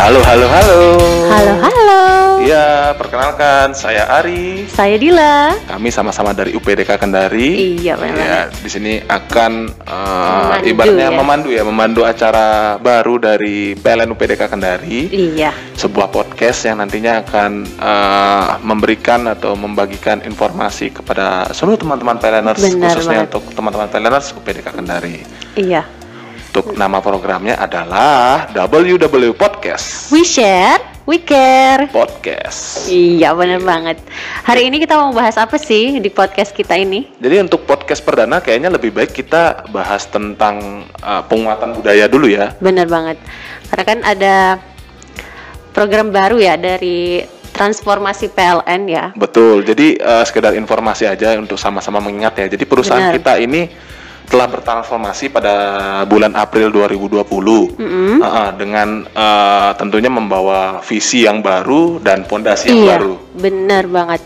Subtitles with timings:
[0.00, 0.80] Halo, halo, halo.
[1.28, 2.00] Halo, halo.
[2.40, 4.64] Ya, perkenalkan saya Ari.
[4.64, 5.52] Saya Dila.
[5.68, 7.76] Kami sama-sama dari UPDK Kendari.
[7.76, 8.16] Iya, benar.
[8.16, 11.12] Ya, di sini akan uh, Memandu, ibaratnya ya.
[11.12, 15.12] memandu ya, memandu acara baru dari PLN UPDK Kendari.
[15.12, 15.52] Iya.
[15.76, 22.96] Sebuah podcast yang nantinya akan uh, memberikan atau membagikan informasi kepada seluruh teman-teman PLNers Benar
[22.96, 23.36] khususnya banget.
[23.36, 25.20] untuk teman-teman PLNers UPDK Kendari.
[25.60, 25.99] Iya.
[26.50, 30.10] Untuk nama programnya adalah WW Podcast.
[30.10, 31.86] We share, we care.
[31.94, 32.90] Podcast.
[32.90, 34.02] Iya, benar banget.
[34.42, 37.06] Hari ini kita mau bahas apa sih di podcast kita ini?
[37.22, 42.50] Jadi untuk podcast perdana kayaknya lebih baik kita bahas tentang uh, penguatan budaya dulu ya.
[42.58, 43.22] Benar banget.
[43.70, 44.34] Karena kan ada
[45.70, 47.22] program baru ya dari
[47.54, 49.14] transformasi PLN ya.
[49.14, 49.62] Betul.
[49.62, 52.50] Jadi uh, sekedar informasi aja untuk sama-sama mengingat ya.
[52.50, 53.22] Jadi perusahaan Benar.
[53.22, 53.70] kita ini
[54.30, 55.54] telah bertransformasi pada
[56.06, 58.22] bulan April 2020 Mm-mm.
[58.22, 63.14] Uh, dengan uh, tentunya membawa visi yang baru dan pondasi yang Iya, baru.
[63.34, 64.20] benar banget.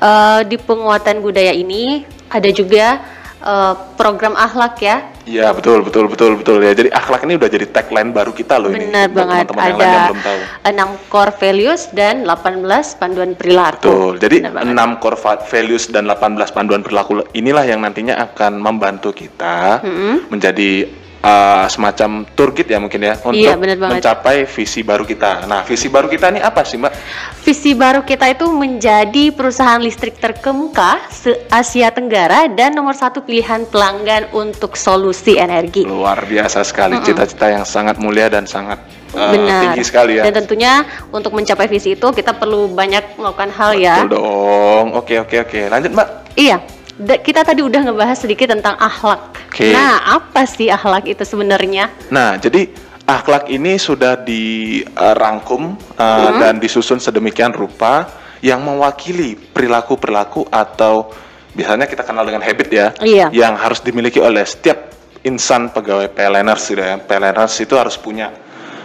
[0.00, 3.04] Eh, di penguatan budaya ini ada juga
[3.40, 5.09] eh, program akhlak ya.
[5.28, 6.72] Iya betul betul betul betul ya.
[6.72, 8.88] Jadi akhlak ini udah jadi tagline baru kita loh ini.
[8.88, 9.46] Benar Buat banget.
[9.52, 10.92] Lain yang Ada.
[10.96, 12.64] 6 core values dan 18
[12.96, 13.84] panduan perilaku.
[13.84, 14.12] Betul.
[14.16, 14.36] Jadi.
[14.42, 20.32] 6 core va- values dan 18 panduan perilaku inilah yang nantinya akan membantu kita Mm-mm.
[20.32, 20.88] menjadi
[21.20, 23.94] uh, semacam tour guide ya mungkin ya untuk Iya, benar banget.
[24.00, 25.44] mencapai visi baru kita.
[25.46, 26.92] Nah, visi baru kita ini apa sih, Mbak?
[27.40, 34.28] Visi baru kita itu menjadi perusahaan listrik terkemuka se-Asia Tenggara dan nomor satu pilihan pelanggan
[34.36, 35.88] untuk solusi energi.
[35.88, 38.80] Luar biasa sekali cita-cita yang sangat mulia dan sangat
[39.16, 39.72] uh, Benar.
[39.72, 40.22] tinggi sekali ya.
[40.28, 44.04] Dan tentunya untuk mencapai visi itu kita perlu banyak melakukan hal ya.
[44.04, 44.86] Betul dong.
[44.96, 45.60] Oke, oke, oke.
[45.72, 46.08] Lanjut, Mbak.
[46.36, 46.60] Iya.
[47.00, 49.39] Da- kita tadi udah ngebahas sedikit tentang akhlak.
[49.60, 49.76] Oke.
[49.76, 51.92] Nah, apa sih akhlak itu sebenarnya?
[52.08, 52.72] Nah, jadi
[53.04, 56.40] akhlak ini sudah dirangkum uh, Hmm.
[56.40, 58.08] dan disusun sedemikian rupa
[58.40, 61.12] yang mewakili perilaku-perilaku atau
[61.52, 63.26] biasanya kita kenal dengan habit ya, Iya.
[63.36, 66.96] yang harus dimiliki oleh setiap insan pegawai PLNers gitu ya.
[66.96, 68.32] PLNers itu harus punya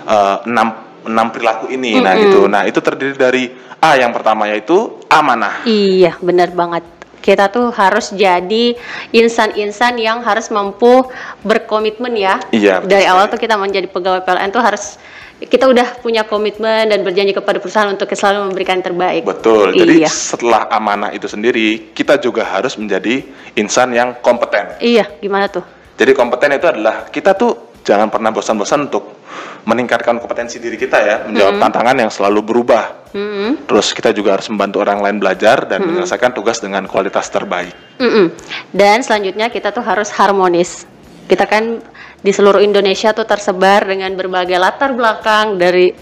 [0.03, 0.75] uh, enam
[1.07, 2.03] enam perilaku ini.
[2.03, 2.51] Nah, gitu.
[2.51, 3.43] Nah, itu terdiri dari
[3.79, 5.63] A yang pertama yaitu amanah.
[5.63, 6.83] Iya, benar banget.
[7.25, 8.77] Kita tuh harus jadi
[9.09, 11.09] insan-insan yang harus mampu
[11.41, 12.37] berkomitmen ya.
[12.53, 15.01] Iya, Dari awal tuh kita menjadi pegawai PLN tuh harus
[15.41, 19.25] kita udah punya komitmen dan berjanji kepada perusahaan untuk selalu memberikan yang terbaik.
[19.25, 19.73] Betul.
[19.73, 20.09] Jadi Iya.
[20.13, 23.25] setelah amanah itu sendiri, kita juga harus menjadi
[23.57, 24.77] insan yang kompeten.
[24.79, 25.65] Iya, gimana tuh?
[25.95, 29.21] Jadi kompeten itu adalah kita tuh jangan pernah bosan-bosan untuk
[29.65, 33.05] meningkatkan kompetensi diri kita ya, menjawab tantangan yang selalu berubah.
[33.15, 33.65] Mm-mm.
[33.65, 37.71] Terus kita juga harus membantu orang lain belajar dan menyelesaikan tugas dengan kualitas terbaik.
[38.01, 38.35] Mm-mm.
[38.75, 40.85] Dan selanjutnya kita tuh harus harmonis.
[41.25, 41.81] Kita kan
[42.21, 45.93] di seluruh Indonesia tuh tersebar dengan berbagai latar belakang dari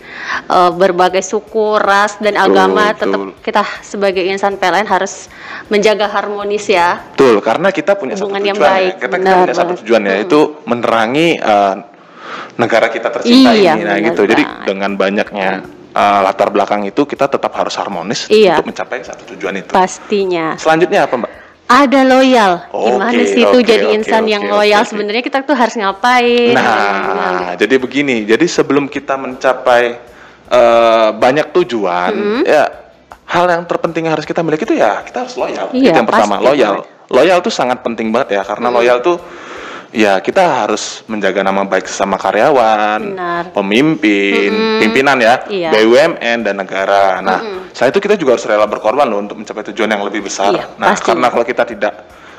[0.48, 2.92] eh, berbagai suku, ras dan agama.
[2.92, 3.00] betul.
[3.04, 5.28] Tetap kita sebagai insan PLN harus
[5.68, 7.00] menjaga harmonis ya.
[7.12, 8.64] Betul, karena kita punya satu tujuan yang ya.
[8.64, 11.76] baik, Kita, kita benar punya satu tujuan ya, itu menerangi uh,
[12.56, 13.84] negara kita tercinta Iya, ini.
[13.84, 14.22] Nah, benar gitu.
[14.28, 15.50] Jadi dengan banyaknya
[15.92, 18.60] uh, latar belakang itu kita tetap harus harmonis Iya.
[18.60, 19.72] untuk mencapai satu tujuan itu.
[19.72, 20.56] Pastinya.
[20.56, 21.32] Selanjutnya apa, Mbak?
[21.74, 22.54] Ada loyal.
[22.70, 24.86] Gimana sih itu oke, jadi oke, insan yang oke, loyal?
[24.86, 24.94] oke.
[24.94, 26.54] Sebenarnya kita tuh harus ngapain?
[26.54, 28.30] Nah, jadi begini.
[28.30, 29.98] Jadi sebelum kita mencapai
[30.54, 32.84] eh, banyak tujuan, ya
[33.26, 35.74] hal yang terpenting yang harus kita miliki itu ya kita harus loyal.
[35.74, 36.76] Iya, itu yang pertama, pasti loyal.
[37.10, 39.18] Loyal tuh sangat penting banget ya karena loyal tuh
[39.94, 43.44] ya kita harus menjaga nama baik sesama karyawan, Benar.
[43.54, 45.70] pemimpin, pimpinan ya, Iya.
[45.70, 47.22] BUMN dan negara.
[47.22, 47.40] Nah,
[47.72, 50.50] selain itu kita juga harus rela berkorban loh untuk mencapai tujuan yang lebih besar.
[50.52, 51.06] Iya, nah, pasti.
[51.08, 51.94] karena kalau kita tidak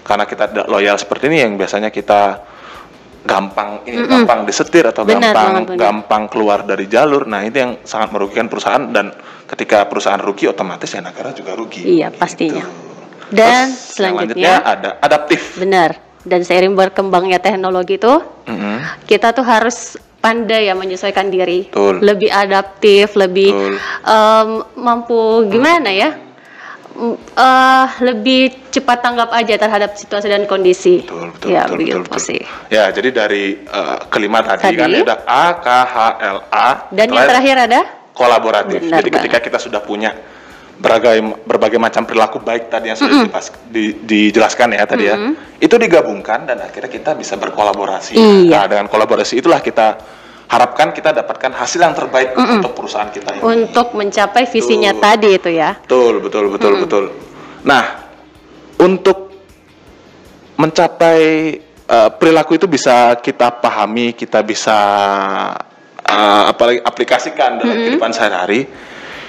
[0.04, 2.44] karena kita tidak loyal seperti ini yang biasanya kita
[3.24, 5.80] gampang ini gampang disetir atau Benar gampang banget, benar.
[5.80, 7.24] gampang keluar dari jalur.
[7.24, 9.16] Nah, itu yang sangat merugikan perusahaan dan
[9.48, 11.88] ketika perusahaan rugi otomatis ya negara juga rugi.
[11.88, 12.20] Iya, Gitu.
[12.20, 12.64] pastinya.
[13.32, 15.56] Dan Terus yang selanjutnya ada adaptif.
[15.56, 16.03] benar.
[16.24, 19.04] Dan seiring berkembangnya teknologi tuh Mhm.
[19.04, 22.00] kita tuh harus pandai ya menyesuaikan diri, Betul.
[22.00, 23.72] lebih adaptif, lebih Betul.
[24.08, 24.48] em,
[24.80, 25.20] mampu
[25.52, 26.16] gimana ya,
[27.36, 31.04] eh, lebih cepat tanggap aja terhadap situasi dan kondisi.
[31.04, 32.40] Betul, betul, ya betul, begitu betul, sih.
[32.72, 34.80] Ya, jadi dari eh, kelima tadi, Tadi.
[34.80, 36.68] kan ada A, K, H, L, A.
[36.88, 37.80] Dan yang terakhir ada
[38.16, 38.80] kolaboratif.
[38.80, 40.14] Benar Jadi ketika kita sudah punya
[40.74, 45.16] berbagai berbagai macam perilaku baik tadi yang sudah dipas- di- dijelaskan ya tadi ya,
[45.62, 48.18] itu digabungkan dan akhirnya kita bisa berkolaborasi.
[48.18, 48.50] Iya.
[48.50, 49.96] Nah, dengan kolaborasi itulah kita
[50.50, 53.42] harapkan kita dapatkan hasil yang terbaik untuk perusahaan kita ini.
[53.42, 55.02] untuk mencapai visinya Betul.
[55.02, 55.70] tadi itu ya.
[55.78, 57.04] Betul, betul, betul, betul.
[57.64, 57.84] Nah,
[58.82, 59.18] untuk
[60.58, 61.20] mencapai
[61.84, 64.78] eh, perilaku itu bisa kita pahami, kita bisa
[66.04, 68.68] uh, apalagi aplikasikan dalam kehidupan sehari-hari,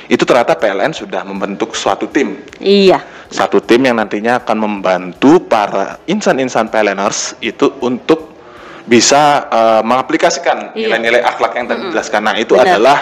[0.05, 2.41] itu ternyata PLN sudah membentuk suatu tim.
[2.57, 3.01] Iya.
[3.27, 8.37] Satu tim yang nantinya akan membantu para insan-insan PLNers itu untuk
[8.85, 10.93] bisa uh, mengaplikasikan Iya.
[10.93, 12.21] nilai-nilai akhlak yang tadi dijelaskan.
[12.21, 12.67] Nah, itu Benar.
[12.69, 12.97] adalah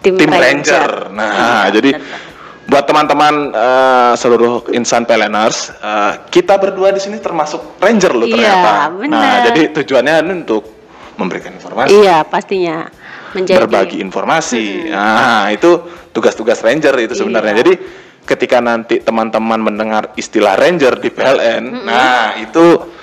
[0.00, 0.40] Tim tim, Ranger.
[0.48, 0.92] Ranger.
[1.12, 1.32] Nah,
[1.68, 2.20] Iya, jadi benar.
[2.66, 8.32] buat teman-teman uh, seluruh insan PLNers, uh, kita berdua di sini termasuk Ranger loh Iya,
[8.32, 8.72] ternyata.
[8.96, 9.20] benar.
[9.20, 10.64] Nah, jadi tujuannya ini untuk
[11.16, 12.88] memberikan informasi Iya, pastinya.
[13.36, 14.88] Menjadi berbagi informasi.
[14.88, 15.84] Nah, itu
[16.16, 17.52] tugas-tugas ranger itu sebenarnya.
[17.52, 17.60] Iya.
[17.60, 17.74] Jadi
[18.24, 22.95] ketika nanti teman-teman mendengar istilah ranger di PLN, nah itu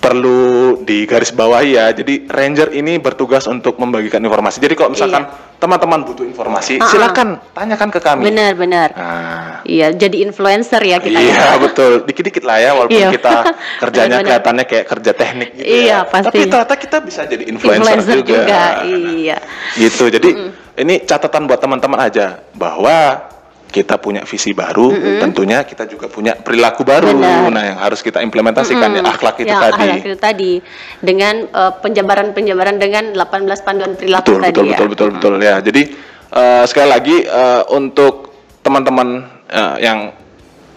[0.00, 0.40] perlu
[0.80, 1.92] digarisbawahi ya.
[1.92, 4.56] Jadi ranger ini bertugas untuk membagikan informasi.
[4.58, 5.28] Jadi kalau misalkan
[5.60, 6.88] teman-teman butuh informasi, Ah, ah.
[6.88, 8.24] silakan tanyakan ke kami.
[8.26, 8.88] Benar-benar.
[8.96, 11.20] Nah, Iya, jadi influencer ya kita.
[11.20, 11.60] iya ya.
[11.60, 12.00] betul.
[12.02, 13.10] Dikit-dikit lah ya walaupun Iya.
[13.12, 13.34] kita
[13.84, 14.24] kerjanya Benar-benar.
[14.24, 15.98] kelihatannya kayak kerja teknik gitu Iya, ya.
[16.08, 16.26] pasti.
[16.32, 18.60] Tapi ternyata kita bisa jadi influencer, Influencer juga.
[18.88, 19.38] Iya.
[19.76, 20.30] gitu jadi
[20.74, 23.28] ini catatan buat teman-teman aja bahwa
[23.70, 24.90] kita punya visi baru
[25.22, 27.48] tentunya kita juga punya perilaku baru Benar.
[27.48, 30.52] nah yang harus kita implementasikan ya akhlak itu Ya, tadi akhlak itu tadi
[30.98, 34.74] dengan eh, penjabaran-penjabaran dengan 18 panduan perilaku betul tadi betul ya.
[34.74, 35.82] betul betul betul ya jadi
[36.30, 39.08] eh, sekali lagi eh, untuk teman-teman
[39.48, 39.98] eh, yang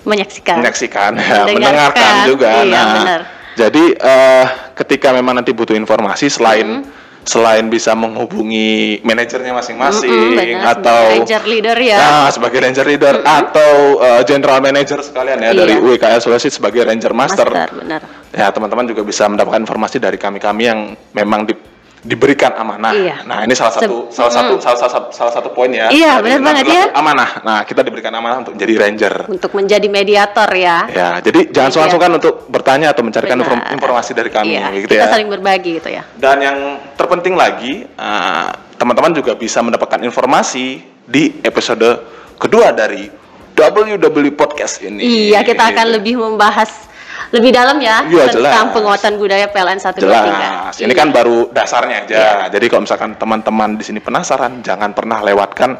[0.03, 0.59] Menyaksikan.
[0.59, 2.27] menyaksikan ya, Mendengarkan.
[2.27, 3.21] juga Iya, nah benar.
[3.55, 6.83] jadi eh, ketika memang nanti butuh informasi selain
[7.23, 11.97] selain bisa menghubungi manajernya masing-masing Mm-mm, benar, atau ranger leader ya.
[11.97, 15.59] Nah, sebagai ranger leader atau uh, general manager sekalian ya Iya.
[15.59, 17.47] dari UKL Sulawesi sebagai ranger master.
[17.49, 18.01] benar.
[18.29, 20.79] Ya, teman-teman juga bisa mendapatkan informasi dari kami-kami yang
[21.11, 21.72] memang di-
[22.03, 22.91] diberikan amanah.
[22.91, 23.23] Iya.
[23.23, 25.87] Nah, ini salah satu Se- salah satu salah, salah, salah satu poin ya.
[25.87, 26.83] Iya, dari benar banget ya.
[26.91, 27.29] Amanah.
[27.41, 29.13] Nah, kita diberikan amanah untuk menjadi ranger.
[29.31, 30.77] Untuk menjadi mediator ya.
[30.91, 33.47] Ya, jadi jangan sungkan-sungkan untuk bertanya atau mencarikan Benar.
[33.47, 35.11] inform- informasi dari kami Iya, gitu kita ya.
[35.15, 36.03] saling berbagi gitu ya.
[36.19, 36.57] Dan yang
[36.99, 41.87] terpenting lagi, uh, teman-teman juga bisa mendapatkan informasi di episode
[42.35, 43.07] kedua dari
[43.55, 45.31] WW Podcast ini.
[45.31, 46.91] Iya, kita akan lebih membahas
[47.33, 48.75] lebih dalam ya Iya, tentang jelas.
[48.77, 50.05] penguatan budaya PLN 123.
[50.05, 50.73] Jelas.
[50.77, 50.99] Ini Iya.
[51.01, 52.25] kan baru dasarnya aja.
[52.53, 55.73] Jadi kalau misalkan teman-teman di sini penasaran, jangan pernah lewatkan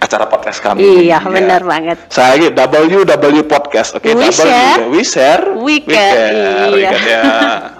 [0.00, 1.08] acara podcast kami.
[1.08, 1.96] Iya, benar banget.
[2.08, 3.96] Saya lagi WW Podcast.
[3.96, 4.32] Oke, We W.
[4.32, 4.80] share.
[4.88, 5.44] We share.
[5.60, 6.12] We care.
[6.16, 6.32] care.
[6.32, 6.68] Iya.
[6.72, 7.22] We care, ya.